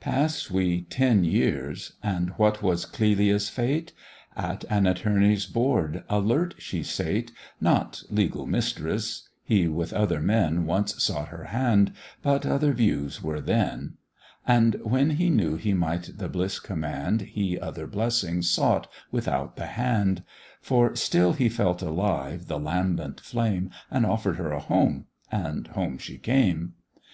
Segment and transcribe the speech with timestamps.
[0.00, 3.94] "Pass we ten years, and what was Clelia's fate?"
[4.36, 11.02] At an attorney's board alert she sate, Not legal mistress: he with other men Once
[11.02, 13.94] sought her hand, but other views were then;
[14.46, 19.68] And when he knew he might the bliss command, He other blessing sought without the
[19.68, 20.22] hand;
[20.60, 25.96] For still he felt alive the lambent flame, And offer'd her a home, and home
[25.96, 26.74] she came.